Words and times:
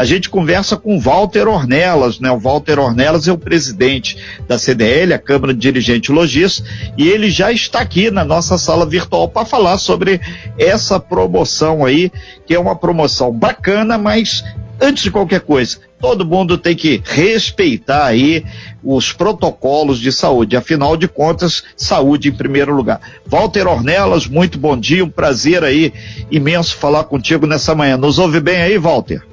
a 0.00 0.04
gente 0.06 0.30
conversa 0.30 0.78
com 0.78 0.98
Walter 0.98 1.46
Ornelas, 1.46 2.18
né? 2.20 2.30
O 2.30 2.38
Walter 2.38 2.78
Ornelas 2.78 3.28
é 3.28 3.32
o 3.32 3.36
presidente 3.36 4.16
da 4.48 4.58
CDL, 4.58 5.12
a 5.12 5.18
Câmara 5.18 5.52
de 5.52 5.60
Dirigente 5.60 6.10
Logista, 6.10 6.66
e 6.96 7.06
ele 7.06 7.30
já 7.30 7.52
está 7.52 7.80
aqui 7.80 8.10
na 8.10 8.24
nossa 8.24 8.56
sala 8.56 8.86
virtual 8.86 9.28
para 9.28 9.44
falar 9.44 9.76
sobre 9.76 10.18
essa 10.58 10.98
promoção 10.98 11.84
aí, 11.84 12.10
que 12.46 12.54
é 12.54 12.58
uma 12.58 12.74
promoção 12.74 13.30
bacana, 13.30 13.98
mas 13.98 14.42
antes 14.80 15.02
de 15.02 15.10
qualquer 15.10 15.40
coisa, 15.40 15.76
todo 16.00 16.24
mundo 16.24 16.56
tem 16.56 16.74
que 16.74 17.02
respeitar 17.04 18.06
aí 18.06 18.42
os 18.82 19.12
protocolos 19.12 20.00
de 20.00 20.10
saúde. 20.10 20.56
Afinal 20.56 20.96
de 20.96 21.08
contas, 21.08 21.62
saúde 21.76 22.30
em 22.30 22.32
primeiro 22.32 22.74
lugar. 22.74 23.02
Walter 23.26 23.66
Ornelas, 23.66 24.26
muito 24.26 24.58
bom 24.58 24.78
dia, 24.78 25.04
um 25.04 25.10
prazer 25.10 25.62
aí 25.62 25.92
imenso 26.30 26.74
falar 26.76 27.04
contigo 27.04 27.46
nessa 27.46 27.74
manhã. 27.74 27.98
Nos 27.98 28.18
ouve 28.18 28.40
bem 28.40 28.62
aí, 28.62 28.78
Walter? 28.78 29.28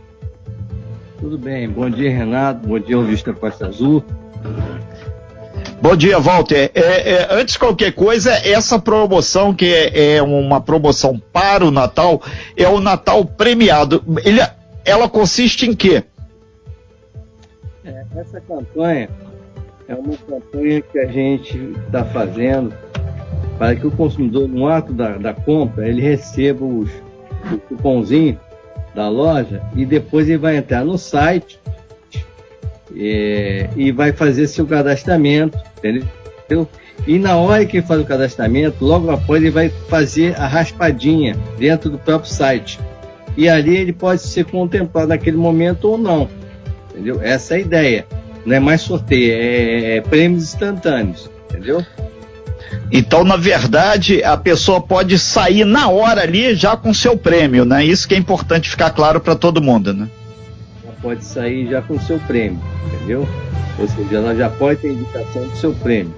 Tudo 1.20 1.36
bem, 1.36 1.68
bom 1.68 1.90
dia, 1.90 2.12
Renato, 2.12 2.68
bom 2.68 2.80
dia, 2.80 3.02
Vista 3.02 3.34
Costa 3.34 3.68
Azul. 3.68 4.04
Bom 5.82 5.96
dia, 5.96 6.20
Walter. 6.20 6.71
É, 6.75 7.12
é, 7.12 7.28
antes 7.32 7.54
de 7.54 7.60
qualquer 7.60 7.92
coisa, 7.92 8.32
essa 8.48 8.78
promoção, 8.78 9.54
que 9.54 9.66
é, 9.66 10.16
é, 10.16 10.22
uma 10.22 10.61
promoção 10.61 11.20
para 11.34 11.66
o 11.66 11.72
Natal, 11.72 12.22
é 12.56 12.68
o 12.68 12.80
Natal 12.80 13.25
premiado. 13.25 14.04
Ele, 14.24 14.42
ela 14.86 15.10
consiste 15.10 15.68
em 15.68 15.74
quê? 15.74 16.04
É, 17.84 18.06
essa 18.16 18.39
campanha 18.39 19.10
é 19.88 19.96
uma 19.96 20.16
campanha 20.18 20.82
que 20.82 21.00
a 21.00 21.08
gente 21.08 21.58
está 21.86 22.06
fazendo 22.06 22.74
para 23.58 23.75
que 23.75 23.88
o 23.88 23.92
consumidor, 23.92 24.47
no 24.47 24.68
ato 24.68 24.94
da, 24.94 25.18
da 25.18 25.34
compra, 25.34 25.88
ele 25.88 26.02
receba 26.02 26.64
os, 26.64 26.92
o 27.52 27.58
cupomzinho 27.70 28.39
da 28.97 29.07
loja 29.10 29.61
e 29.75 29.86
depois 29.86 30.28
ele 30.28 30.39
vai 30.39 30.57
entrar 30.57 30.83
no 30.83 30.97
site 30.97 31.60
é, 33.00 33.69
e 33.75 33.92
vai 33.92 34.11
fazer 34.11 34.47
seu 34.47 34.66
cadastramento, 34.66 35.55
entendeu? 35.77 36.67
E 37.05 37.19
na 37.19 37.38
hora 37.38 37.63
que 37.63 37.77
ele 37.77 37.85
faz 37.85 38.02
o 38.02 38.05
cadastramento, 38.05 38.83
logo 38.83 39.11
após 39.11 39.39
ele 39.39 39.52
vai 39.52 39.69
fazer 39.88 40.35
a 40.35 40.47
raspadinha 40.47 41.38
dentro 41.59 41.91
do 41.91 41.99
próprio 41.99 42.31
site 42.31 42.80
e 43.38 43.47
ali 43.47 43.77
ele 43.77 43.94
pode 43.94 44.22
ser 44.22 44.45
contemplado 44.45 45.09
naquele 45.09 45.38
momento 45.38 45.91
ou 45.91 45.97
não. 46.00 46.27
Entendeu? 46.89 47.22
Essa 47.22 47.53
é 47.53 47.57
a 47.57 47.59
ideia. 47.59 48.07
Não 48.44 48.55
é 48.55 48.59
mais 48.59 48.81
sorteio, 48.81 49.31
é, 49.31 49.97
é 49.97 50.02
prêmios 50.02 50.41
instantâneos. 50.41 51.29
Entendeu? 51.52 51.85
Então, 52.91 53.23
na 53.23 53.35
verdade, 53.35 54.23
a 54.23 54.37
pessoa 54.37 54.81
pode 54.81 55.19
sair 55.19 55.65
na 55.65 55.89
hora 55.89 56.21
ali 56.21 56.55
já 56.55 56.75
com 56.77 56.93
seu 56.93 57.17
prêmio, 57.17 57.65
né? 57.65 57.83
Isso 57.85 58.07
que 58.07 58.15
é 58.15 58.17
importante 58.17 58.69
ficar 58.69 58.91
claro 58.91 59.19
para 59.19 59.35
todo 59.35 59.61
mundo, 59.61 59.93
né? 59.93 60.07
Ela 60.83 60.95
pode 61.01 61.25
sair 61.25 61.69
já 61.69 61.81
com 61.81 61.99
seu 61.99 62.19
prêmio, 62.19 62.59
entendeu? 62.85 63.27
Ou 63.77 63.88
seja, 63.88 64.17
ela 64.17 64.35
já 64.35 64.49
pode 64.49 64.81
ter 64.81 64.91
indicação 64.91 65.47
do 65.47 65.55
seu 65.57 65.73
prêmio. 65.73 66.13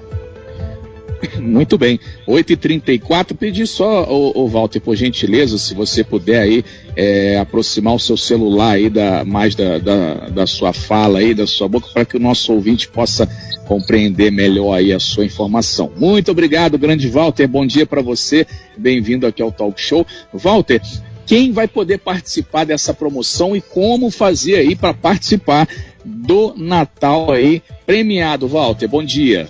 Muito 1.39 1.77
bem. 1.77 1.99
8h34, 2.27 3.35
pedir 3.35 3.67
só, 3.67 4.03
o, 4.09 4.47
Walter, 4.47 4.79
por 4.79 4.95
gentileza, 4.95 5.57
se 5.57 5.73
você 5.73 6.03
puder 6.03 6.41
aí 6.41 6.63
é, 6.95 7.37
aproximar 7.37 7.95
o 7.95 7.99
seu 7.99 8.17
celular 8.17 8.71
aí 8.71 8.89
da, 8.89 9.25
mais 9.25 9.55
da, 9.55 9.77
da, 9.77 10.13
da 10.29 10.47
sua 10.47 10.73
fala 10.73 11.19
aí, 11.19 11.33
da 11.33 11.45
sua 11.45 11.67
boca, 11.67 11.87
para 11.93 12.05
que 12.05 12.17
o 12.17 12.19
nosso 12.19 12.53
ouvinte 12.53 12.87
possa 12.87 13.27
compreender 13.67 14.31
melhor 14.31 14.73
aí 14.73 14.93
a 14.93 14.99
sua 14.99 15.25
informação. 15.25 15.91
Muito 15.97 16.31
obrigado, 16.31 16.77
grande 16.77 17.07
Walter. 17.07 17.47
Bom 17.47 17.65
dia 17.65 17.85
para 17.85 18.01
você. 18.01 18.45
Bem-vindo 18.77 19.27
aqui 19.27 19.41
ao 19.41 19.51
Talk 19.51 19.79
Show. 19.79 20.05
Walter, 20.33 20.81
quem 21.25 21.51
vai 21.51 21.67
poder 21.67 21.99
participar 21.99 22.65
dessa 22.65 22.93
promoção 22.93 23.55
e 23.55 23.61
como 23.61 24.09
fazer 24.09 24.55
aí 24.55 24.75
para 24.75 24.93
participar 24.93 25.67
do 26.03 26.55
Natal 26.57 27.31
aí 27.31 27.61
premiado, 27.85 28.47
Walter? 28.47 28.87
Bom 28.87 29.03
dia 29.03 29.47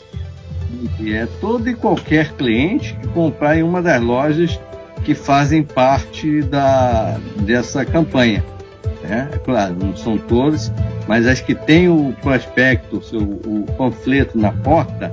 é 1.08 1.28
todo 1.40 1.70
e 1.70 1.74
qualquer 1.74 2.34
cliente 2.34 2.96
que 2.96 3.08
comprar 3.10 3.58
em 3.58 3.64
uma 3.64 3.82
das 3.82 4.02
lojas 4.02 4.60
que 5.04 5.16
fazem 5.16 5.64
parte 5.64 6.42
da, 6.44 7.18
dessa 7.38 7.86
campanha. 7.86 8.44
Né? 9.02 9.30
É 9.32 9.38
claro, 9.38 9.76
não 9.82 9.96
são 9.96 10.18
todos, 10.18 10.72
mas 11.08 11.26
as 11.26 11.42
que 11.42 11.56
têm 11.56 11.90
o 11.90 12.14
prospecto, 12.22 13.02
o, 13.14 13.62
o 13.62 13.66
panfleto 13.78 14.38
na 14.38 14.52
porta, 14.52 15.12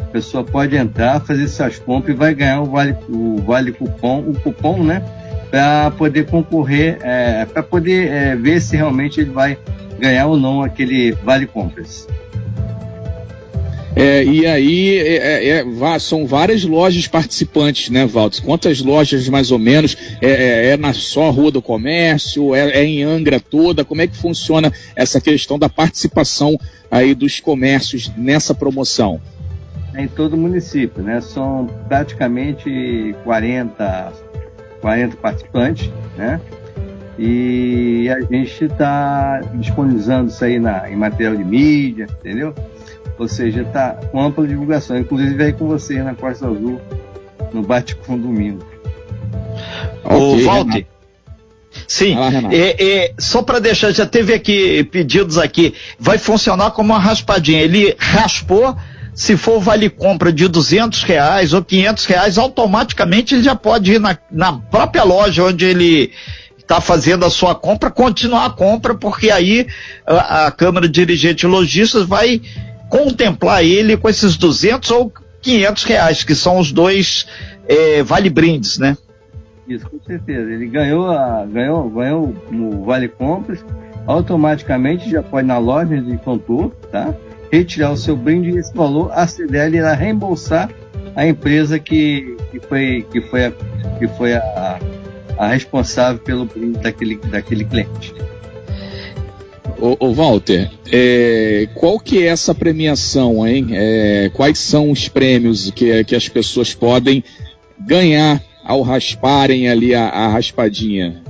a 0.00 0.04
pessoa 0.04 0.42
pode 0.42 0.76
entrar, 0.76 1.20
fazer 1.20 1.48
suas 1.48 1.78
compras 1.78 2.14
e 2.14 2.18
vai 2.18 2.34
ganhar 2.34 2.62
o 2.62 2.66
vale, 2.66 2.96
o 3.08 3.36
vale 3.42 3.72
cupom, 3.72 4.20
o 4.20 4.40
cupom, 4.40 4.82
né? 4.82 5.02
Para 5.50 5.90
poder 5.92 6.26
concorrer, 6.26 6.98
é, 7.02 7.44
para 7.46 7.62
poder 7.62 8.08
é, 8.10 8.36
ver 8.36 8.60
se 8.60 8.76
realmente 8.76 9.20
ele 9.20 9.30
vai 9.30 9.58
ganhar 9.98 10.26
ou 10.26 10.36
não 10.36 10.62
aquele 10.62 11.12
vale 11.12 11.46
compras. 11.46 12.06
É, 13.98 14.22
e 14.22 14.46
aí 14.46 14.96
é, 14.96 15.48
é, 15.48 15.64
é 15.64 15.98
são 15.98 16.24
várias 16.24 16.64
lojas 16.64 17.08
participantes, 17.08 17.90
né, 17.90 18.06
Walter? 18.06 18.42
Quantas 18.44 18.80
lojas 18.80 19.28
mais 19.28 19.50
ou 19.50 19.58
menos? 19.58 19.96
É, 20.22 20.30
é, 20.30 20.66
é 20.70 20.76
na 20.76 20.92
só 20.92 21.30
Rua 21.30 21.50
do 21.50 21.60
Comércio? 21.60 22.54
É, 22.54 22.84
em 22.84 23.02
Angra 23.02 23.40
toda? 23.40 23.84
Como 23.84 24.00
é 24.00 24.06
que 24.06 24.16
funciona 24.16 24.72
essa 24.94 25.20
questão 25.20 25.58
da 25.58 25.68
participação 25.68 26.56
aí 26.88 27.12
dos 27.12 27.40
comércios 27.40 28.10
nessa 28.16 28.54
promoção? 28.54 29.20
em 29.96 30.06
todo 30.06 30.34
o 30.34 30.36
município, 30.36 31.02
né? 31.02 31.20
São 31.20 31.68
praticamente 31.88 33.16
40, 33.24 34.12
40 34.80 35.16
participantes, 35.16 35.90
né? 36.16 36.40
E 37.18 38.08
a 38.10 38.20
gente 38.20 38.64
está 38.64 39.40
disponibilizando 39.54 40.30
isso 40.30 40.44
aí 40.44 40.60
na, 40.60 40.88
em 40.88 40.94
material 40.94 41.34
de 41.34 41.44
mídia, 41.44 42.06
entendeu? 42.20 42.54
Ou 43.18 43.26
seja, 43.26 43.62
está 43.62 43.90
com 44.12 44.22
ampla 44.22 44.46
divulgação. 44.46 44.96
Inclusive 44.96 45.42
aí 45.42 45.52
com 45.52 45.66
você 45.66 46.00
na 46.00 46.14
Costa 46.14 46.46
Azul, 46.46 46.80
no 47.52 47.62
Bate 47.62 47.96
com 47.96 48.16
Domingo. 48.16 48.64
Ô, 50.04 50.34
okay, 50.34 50.44
Walter. 50.44 50.86
Sim, 51.86 52.16
é, 52.52 52.82
é, 52.82 53.14
só 53.18 53.42
para 53.42 53.58
deixar, 53.58 53.92
já 53.92 54.06
teve 54.06 54.34
aqui 54.34 54.84
pedidos 54.84 55.38
aqui, 55.38 55.74
vai 55.98 56.18
funcionar 56.18 56.70
como 56.70 56.92
uma 56.92 56.98
raspadinha. 56.98 57.60
Ele 57.60 57.94
raspou, 57.98 58.76
se 59.14 59.36
for 59.36 59.60
vale 59.60 59.88
compra 59.88 60.32
de 60.32 60.48
200 60.48 61.02
reais 61.02 61.52
ou 61.52 61.64
500 61.64 62.04
reais, 62.04 62.38
automaticamente 62.38 63.34
ele 63.34 63.42
já 63.42 63.54
pode 63.54 63.92
ir 63.92 64.00
na, 64.00 64.16
na 64.30 64.52
própria 64.52 65.02
loja 65.02 65.44
onde 65.44 65.64
ele 65.64 66.12
está 66.68 66.82
fazendo 66.82 67.24
a 67.24 67.30
sua 67.30 67.54
compra, 67.54 67.90
continuar 67.90 68.44
a 68.44 68.50
compra, 68.50 68.94
porque 68.94 69.30
aí 69.30 69.66
a, 70.06 70.46
a 70.46 70.50
Câmara 70.50 70.86
Dirigente 70.86 71.46
Lojistas 71.46 72.04
vai 72.04 72.42
contemplar 72.90 73.64
ele 73.64 73.96
com 73.96 74.06
esses 74.06 74.36
200 74.36 74.90
ou 74.90 75.10
500 75.40 75.84
reais, 75.84 76.22
que 76.22 76.34
são 76.34 76.58
os 76.58 76.70
dois 76.70 77.26
é, 77.66 78.02
vale-brindes, 78.02 78.78
né? 78.78 78.98
Isso, 79.66 79.88
com 79.88 79.98
certeza. 80.06 80.50
Ele 80.50 80.66
ganhou, 80.66 81.10
a, 81.10 81.46
ganhou, 81.46 81.88
ganhou 81.88 82.34
o 82.52 82.84
Vale 82.84 83.08
Compras, 83.08 83.64
automaticamente 84.06 85.10
já 85.10 85.22
pode 85.22 85.46
na 85.46 85.56
loja 85.56 85.98
de 85.98 86.18
contor, 86.18 86.70
tá? 86.92 87.14
Retirar 87.50 87.92
o 87.92 87.96
seu 87.96 88.14
brinde 88.14 88.50
e 88.50 88.58
esse 88.58 88.74
valor, 88.74 89.10
a 89.14 89.26
CDL 89.26 89.78
irá 89.78 89.94
reembolsar 89.94 90.68
a 91.16 91.26
empresa 91.26 91.78
que, 91.78 92.36
que 92.50 92.60
foi, 92.60 93.06
que 93.10 93.22
foi, 93.22 93.46
a, 93.46 93.52
que 93.98 94.06
foi 94.16 94.34
a, 94.34 94.40
a 95.38 95.48
responsável 95.48 96.20
pelo 96.20 96.44
brinde 96.44 96.80
daquele, 96.80 97.16
daquele 97.16 97.64
cliente. 97.64 98.14
Ô, 99.80 99.96
ô 100.00 100.12
Walter, 100.12 100.68
é, 100.90 101.68
qual 101.74 102.00
que 102.00 102.24
é 102.24 102.26
essa 102.26 102.52
premiação, 102.52 103.46
hein? 103.46 103.68
É, 103.70 104.30
quais 104.34 104.58
são 104.58 104.90
os 104.90 105.08
prêmios 105.08 105.70
que, 105.70 106.02
que 106.02 106.16
as 106.16 106.28
pessoas 106.28 106.74
podem 106.74 107.22
ganhar 107.78 108.42
ao 108.64 108.82
rasparem 108.82 109.68
ali 109.68 109.94
a, 109.94 110.08
a 110.08 110.28
raspadinha? 110.28 111.22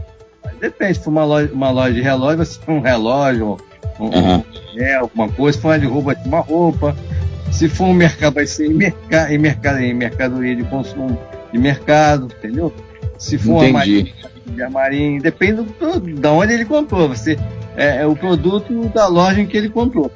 Depende, 0.58 0.94
se 0.94 1.04
for 1.04 1.10
uma 1.10 1.24
loja, 1.24 1.52
uma 1.52 1.70
loja 1.70 1.92
de 1.92 2.00
relógio, 2.00 2.44
se 2.47 2.58
for 2.58 2.72
um 2.72 2.80
relógio, 2.80 3.58
um, 4.00 4.06
uhum. 4.06 4.42
é, 4.77 4.94
alguma 4.94 5.28
coisa, 5.28 5.56
se 5.56 5.62
for 5.62 5.68
uma 5.68 5.78
de 5.78 5.86
roupa, 5.86 6.16
uma 6.24 6.41
roupa. 6.41 6.97
Se 7.53 7.68
for 7.68 7.84
um 7.84 7.94
mercado, 7.94 8.34
vai 8.34 8.47
ser 8.47 8.66
em, 8.66 8.74
merca, 8.74 9.33
em, 9.33 9.38
mercado, 9.38 9.80
em 9.80 9.94
mercadoria 9.94 10.56
de 10.56 10.65
consumo 10.65 11.18
de 11.53 11.59
mercado, 11.59 12.28
entendeu? 12.38 12.72
Se 13.18 13.36
for 13.36 13.56
Entendi. 13.56 13.70
uma 13.70 13.78
marinha, 13.78 14.15
de 14.47 14.62
armarinho, 14.62 15.20
depende 15.20 15.62
do, 15.62 16.00
de 16.00 16.26
onde 16.26 16.53
ele 16.53 16.65
comprou. 16.65 17.09
Você 17.09 17.38
é, 17.76 18.03
é 18.03 18.06
o 18.06 18.16
produto 18.16 18.88
da 18.94 19.06
loja 19.06 19.41
em 19.41 19.47
que 19.47 19.56
ele 19.56 19.68
comprou. 19.68 20.10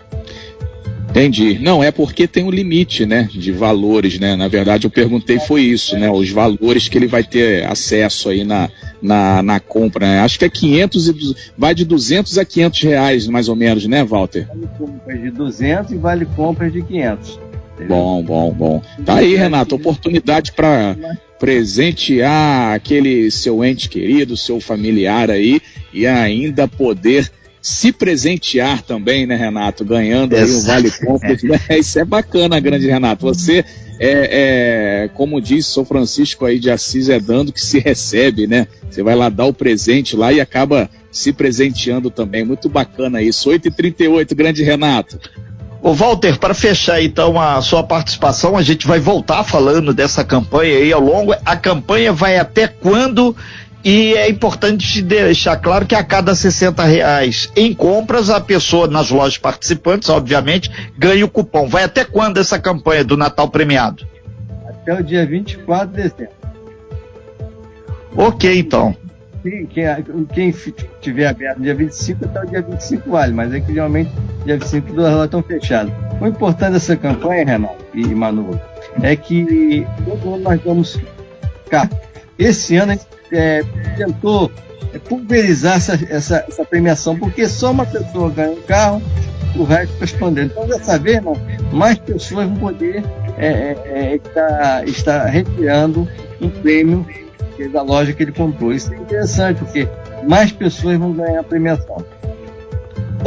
Entendi. 1.11 1.59
Não, 1.59 1.85
é 1.85 1.91
porque 1.91 2.27
tem 2.27 2.43
um 2.43 2.51
limite, 2.51 3.05
né, 3.05 3.29
de 3.31 3.53
valores, 3.53 4.19
né? 4.19 4.35
Na 4.35 4.49
verdade, 4.49 4.87
eu 4.87 4.91
perguntei 4.91 5.39
foi 5.39 5.61
isso, 5.61 5.99
né? 5.99 6.11
Os 6.11 6.31
valores 6.31 6.89
que 6.89 6.97
ele 6.97 7.07
vai 7.07 7.23
ter 7.23 7.67
acesso 7.67 8.31
aí 8.31 8.45
na, 8.45 8.71
na, 9.03 9.43
na 9.43 9.61
compra. 9.61 10.07
Né? 10.07 10.21
Acho 10.21 10.39
que 10.39 10.47
é 10.47 10.49
500 10.49 11.09
e 11.09 11.37
vai 11.57 11.75
de 11.75 11.85
200 11.85 12.39
a 12.39 12.47
500 12.47 12.83
reais, 12.83 13.27
mais 13.27 13.49
ou 13.51 13.55
menos, 13.55 13.87
né, 13.87 14.03
Walter? 14.03 14.49
Vale 14.49 14.69
compras 14.79 15.21
de 15.21 15.31
200 15.31 15.93
e 15.93 15.97
vale 15.99 16.25
compras 16.25 16.73
de 16.73 16.83
500. 16.83 17.39
Bom, 17.87 18.23
bom, 18.23 18.51
bom. 18.53 18.83
Tá 19.05 19.17
aí, 19.17 19.35
Renato, 19.35 19.75
oportunidade 19.75 20.53
para 20.53 20.97
presentear 21.43 22.73
aquele 22.73 23.29
seu 23.29 23.65
ente 23.65 23.89
querido, 23.89 24.37
seu 24.37 24.61
familiar 24.61 25.29
aí 25.29 25.61
e 25.93 26.07
ainda 26.07 26.69
poder 26.69 27.29
se 27.61 27.91
presentear 27.91 28.81
também, 28.83 29.27
né, 29.27 29.35
Renato? 29.35 29.85
Ganhando 29.85 30.37
aí 30.37 30.49
um 30.49 30.61
vale 30.61 30.89
compras. 31.05 31.43
Né? 31.43 31.59
Isso 31.77 31.99
é 31.99 32.05
bacana, 32.05 32.61
grande 32.61 32.87
Renato. 32.87 33.27
Você 33.27 33.65
é, 33.99 35.05
é, 35.09 35.11
como 35.15 35.41
diz 35.41 35.67
São 35.67 35.85
Francisco 35.85 36.45
aí 36.45 36.61
de 36.61 36.71
Assis, 36.71 37.09
é 37.09 37.19
dando 37.19 37.53
que 37.53 37.61
se 37.61 37.81
recebe, 37.81 38.47
né? 38.47 38.69
Você 38.89 39.03
vai 39.03 39.17
lá 39.17 39.29
dar 39.29 39.47
o 39.47 39.53
presente 39.53 40.15
lá 40.15 40.33
e 40.33 40.41
acaba 40.41 40.89
se 41.11 41.33
presenteando 41.33 42.09
também. 42.09 42.45
Muito 42.45 42.69
bacana 42.69 43.21
isso. 43.21 43.51
8h38, 43.51 44.33
grande 44.33 44.63
Renato. 44.63 45.19
Ô 45.83 45.95
Walter, 45.95 46.39
para 46.39 46.55
fechar 46.55 47.03
então 47.03 47.41
a 47.41 47.61
sua 47.61 47.83
participação, 47.83 48.57
a 48.57 48.63
gente 48.63 48.87
vai 48.87 49.01
voltar 49.01 49.43
falando 49.43 49.93
dessa 49.93 50.23
campanha 50.23 50.77
aí 50.77 50.93
ao 50.93 51.01
longo. 51.01 51.35
A 51.45 51.57
campanha 51.57 52.13
vai 52.13 52.39
até 52.39 52.69
quando? 52.69 53.35
E 53.85 54.15
é 54.15 54.31
importante 54.31 55.03
deixar 55.03 55.57
claro 55.57 55.85
que 55.85 55.97
a 55.97 56.05
cada 56.05 56.37
60 56.37 56.85
reais 56.85 57.51
em 57.57 57.75
compras, 57.75 58.31
a 58.31 58.41
pessoa 58.41 58.87
nas 58.87 59.11
lojas 59.11 59.39
participantes, 59.39 60.09
obviamente, 60.09 60.71
ganha 60.97 61.25
o 61.25 61.29
cupom. 61.29 61.67
Vai 61.67 61.83
até 61.83 62.05
quando 62.05 62.39
essa 62.39 62.61
campanha 62.61 63.03
do 63.03 63.17
Natal 63.17 63.49
premiado? 63.49 64.07
Até 64.69 64.95
o 64.95 65.03
dia 65.03 65.27
24 65.27 65.89
de 65.89 65.97
dezembro. 65.97 66.29
Ok, 68.17 68.57
então. 68.57 68.95
Quem, 69.43 69.67
quem, 69.67 69.85
quem 70.33 70.55
tiver 71.01 71.27
aberto 71.27 71.61
dia 71.61 71.75
25, 71.75 72.25
até 72.25 72.41
o 72.41 72.47
dia 72.47 72.63
25 72.63 73.11
vale, 73.11 73.33
mas 73.33 73.53
é 73.53 73.59
que 73.59 73.75
geralmente 73.75 74.13
dia 74.45 74.59
25 74.59 74.93
duas 74.93 75.11
lojas 75.11 75.25
estão 75.27 75.43
fechadas. 75.43 75.93
O 76.21 76.27
importante 76.27 76.73
dessa 76.73 76.97
campanha, 76.97 77.45
Renato 77.45 77.85
e 77.95 78.07
Manu, 78.15 78.61
é 79.03 79.17
que 79.17 79.87
todo 80.05 80.35
ano 80.35 80.45
nós 80.45 80.61
damos 80.63 80.99
cá. 81.69 81.89
Esse 82.39 82.77
ano 82.77 82.93
a 82.93 82.95
gente 82.95 83.07
é, 83.33 83.63
tentou 83.97 84.51
pulverizar 85.09 85.77
essa, 85.77 85.99
essa, 86.09 86.45
essa, 86.49 86.65
premiação, 86.65 87.17
porque 87.17 87.49
só 87.49 87.71
uma 87.71 87.87
pessoa 87.87 88.31
ganha 88.31 88.53
um 88.53 88.63
carro, 88.63 89.03
o 89.57 89.65
resto 89.65 89.99
respondendo. 89.99 90.51
Então, 90.51 90.67
dessa 90.67 90.99
vez, 90.99 91.17
irmão, 91.17 91.37
mais 91.73 91.99
pessoas 91.99 92.47
vão 92.47 92.57
poder 92.57 93.03
é, 93.39 93.47
é, 93.47 93.77
é, 93.87 94.17
estar, 94.17 94.89
estar 94.89 95.27
retirando 95.27 96.09
um 96.41 96.49
prêmio 96.49 97.07
da 97.73 97.83
loja 97.83 98.13
que 98.13 98.23
ele 98.23 98.33
comprou. 98.33 98.73
Isso 98.73 98.93
é 98.93 98.97
interessante, 98.97 99.59
porque 99.59 99.89
mais 100.29 100.53
pessoas 100.53 100.99
vão 100.99 101.13
ganhar 101.13 101.41
a 101.41 101.45
premiação. 101.45 102.05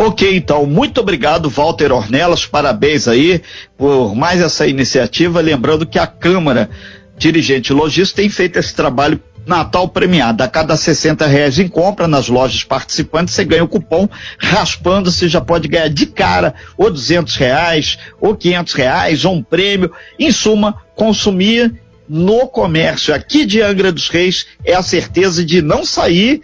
Ok, 0.06 0.36
então, 0.36 0.68
muito 0.68 1.02
obrigado, 1.02 1.50
Walter 1.50 1.92
Ornelas, 1.92 2.46
parabéns 2.46 3.08
aí 3.08 3.42
por 3.76 4.14
mais 4.14 4.40
essa 4.40 4.68
iniciativa. 4.68 5.42
Lembrando 5.42 5.84
que 5.84 5.98
a 5.98 6.06
Câmara 6.06 6.70
Dirigente 7.18 7.74
Logista 7.74 8.18
tem 8.18 8.30
feito 8.30 8.60
esse 8.60 8.76
trabalho 8.76 9.20
Natal 9.48 9.88
premiado. 9.90 10.44
A 10.44 10.48
cada 10.48 10.78
60 10.78 11.26
reais 11.26 11.58
em 11.58 11.68
compra 11.68 12.08
nas 12.08 12.28
lojas 12.28 12.64
participantes, 12.64 13.34
você 13.34 13.44
ganha 13.44 13.64
o 13.64 13.68
cupom. 13.68 14.08
Raspando, 14.38 15.12
você 15.12 15.28
já 15.28 15.42
pode 15.42 15.68
ganhar 15.68 15.90
de 15.90 16.06
cara 16.06 16.54
ou 16.78 16.92
200 16.92 17.36
reais, 17.36 17.98
ou 18.22 18.36
500 18.36 18.74
reais, 18.74 19.26
ou 19.26 19.34
um 19.34 19.42
prêmio. 19.42 19.92
Em 20.20 20.32
suma, 20.32 20.84
consumir 20.96 21.82
no 22.08 22.48
comércio 22.48 23.12
aqui 23.12 23.44
de 23.44 23.60
Angra 23.60 23.92
dos 23.92 24.08
Reis 24.08 24.46
é 24.64 24.76
a 24.76 24.84
certeza 24.84 25.44
de 25.44 25.64
não 25.64 25.84
sair 25.84 26.44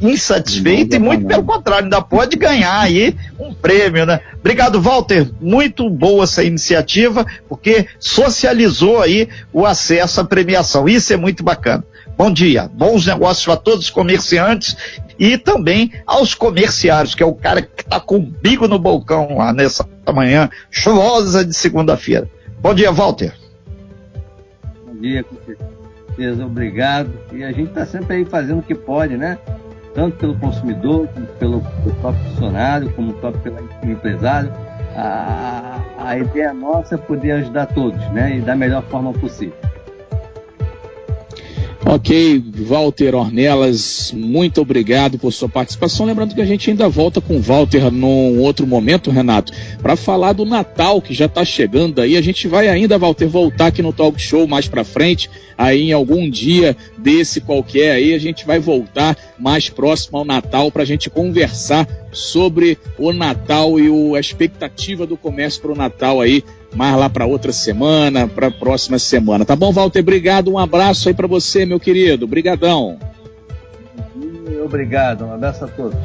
insatisfeito 0.00 0.96
e 0.96 0.98
muito 0.98 1.26
pelo 1.26 1.44
contrário, 1.44 1.84
ainda 1.84 2.00
pode 2.00 2.36
ganhar 2.36 2.80
aí 2.80 3.16
um 3.38 3.52
prêmio, 3.52 4.06
né? 4.06 4.20
Obrigado, 4.40 4.80
Walter. 4.80 5.30
Muito 5.40 5.88
boa 5.88 6.24
essa 6.24 6.42
iniciativa, 6.42 7.26
porque 7.48 7.86
socializou 7.98 9.00
aí 9.00 9.28
o 9.52 9.64
acesso 9.64 10.20
à 10.20 10.24
premiação. 10.24 10.88
Isso 10.88 11.12
é 11.12 11.16
muito 11.16 11.42
bacana. 11.42 11.84
Bom 12.16 12.30
dia, 12.30 12.68
bons 12.72 13.06
negócios 13.06 13.48
a 13.48 13.56
todos 13.56 13.86
os 13.86 13.90
comerciantes 13.90 14.76
e 15.18 15.38
também 15.38 15.92
aos 16.06 16.34
comerciários, 16.34 17.14
que 17.14 17.22
é 17.22 17.26
o 17.26 17.34
cara 17.34 17.62
que 17.62 17.82
está 17.82 17.98
com 17.98 18.16
o 18.16 18.20
bico 18.20 18.68
no 18.68 18.78
balcão 18.78 19.38
lá 19.38 19.52
nessa 19.52 19.86
manhã 20.12 20.50
chuvosa 20.70 21.44
de 21.44 21.54
segunda-feira. 21.54 22.28
Bom 22.60 22.74
dia, 22.74 22.92
Walter. 22.92 23.34
Bom 24.86 25.00
dia, 25.00 25.24
com 25.24 25.36
certeza, 25.44 26.44
obrigado. 26.44 27.10
E 27.32 27.42
a 27.42 27.50
gente 27.50 27.68
está 27.68 27.86
sempre 27.86 28.16
aí 28.16 28.24
fazendo 28.24 28.58
o 28.58 28.62
que 28.62 28.74
pode, 28.74 29.16
né? 29.16 29.38
Tanto 29.94 30.16
pelo 30.16 30.34
consumidor, 30.36 31.08
como 31.08 31.26
pelo, 31.26 31.60
pelo 31.60 31.94
próprio 31.96 32.24
funcionário, 32.30 32.92
como 32.94 33.12
próprio 33.14 33.42
pelo 33.42 33.92
empresário. 33.92 34.52
A, 34.96 35.80
a 35.98 36.18
ideia 36.18 36.52
nossa 36.52 36.94
é 36.96 36.98
poder 36.98 37.32
ajudar 37.32 37.66
todos, 37.66 38.00
né? 38.10 38.36
E 38.36 38.40
da 38.40 38.54
melhor 38.54 38.82
forma 38.84 39.12
possível. 39.12 39.54
Ok, 41.94 42.42
Walter 42.56 43.14
Ornelas, 43.14 44.14
muito 44.16 44.62
obrigado 44.62 45.18
por 45.18 45.30
sua 45.30 45.46
participação. 45.46 46.06
Lembrando 46.06 46.34
que 46.34 46.40
a 46.40 46.46
gente 46.46 46.70
ainda 46.70 46.88
volta 46.88 47.20
com 47.20 47.36
o 47.36 47.42
Walter 47.42 47.90
num 47.90 48.40
outro 48.40 48.66
momento, 48.66 49.10
Renato, 49.10 49.52
para 49.82 49.94
falar 49.94 50.32
do 50.32 50.46
Natal 50.46 51.02
que 51.02 51.12
já 51.12 51.26
está 51.26 51.44
chegando 51.44 52.00
aí. 52.00 52.16
A 52.16 52.22
gente 52.22 52.48
vai 52.48 52.66
ainda, 52.66 52.96
Walter, 52.96 53.28
voltar 53.28 53.66
aqui 53.66 53.82
no 53.82 53.92
Talk 53.92 54.18
Show 54.18 54.48
mais 54.48 54.66
para 54.66 54.84
frente, 54.84 55.28
aí 55.58 55.90
em 55.90 55.92
algum 55.92 56.30
dia 56.30 56.74
desse 56.96 57.42
qualquer 57.42 57.92
aí, 57.92 58.14
a 58.14 58.18
gente 58.18 58.46
vai 58.46 58.58
voltar 58.58 59.14
mais 59.38 59.68
próximo 59.68 60.16
ao 60.16 60.24
Natal 60.24 60.72
para 60.72 60.84
a 60.84 60.86
gente 60.86 61.10
conversar 61.10 61.86
sobre 62.10 62.78
o 62.98 63.12
Natal 63.12 63.78
e 63.78 63.90
o, 63.90 64.14
a 64.14 64.20
expectativa 64.20 65.06
do 65.06 65.18
comércio 65.18 65.60
para 65.60 65.72
o 65.72 65.76
Natal 65.76 66.22
aí 66.22 66.42
mais 66.74 66.96
lá 66.96 67.08
para 67.08 67.26
outra 67.26 67.52
semana, 67.52 68.26
para 68.26 68.50
próxima 68.50 68.98
semana. 68.98 69.44
Tá 69.44 69.54
bom, 69.54 69.72
Walter? 69.72 70.00
Obrigado, 70.00 70.50
um 70.52 70.58
abraço 70.58 71.08
aí 71.08 71.14
para 71.14 71.26
você, 71.26 71.66
meu 71.66 71.78
querido. 71.78 72.24
Obrigadão. 72.24 72.98
Obrigado, 74.64 75.24
um 75.24 75.32
abraço 75.32 75.64
a 75.64 75.68
todos. 75.68 75.98